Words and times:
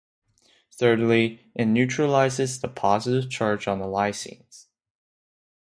Thirdly, 0.71 1.51
it 1.53 1.65
neutralizes 1.67 2.59
the 2.59 2.67
positive 2.67 3.29
charge 3.29 3.67
on 3.67 3.77
lysines. 3.81 4.65